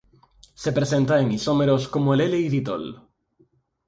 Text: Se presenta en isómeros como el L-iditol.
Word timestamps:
Se 0.55 0.71
presenta 0.73 1.19
en 1.21 1.31
isómeros 1.31 1.87
como 1.87 2.15
el 2.15 2.21
L-iditol. 2.21 2.95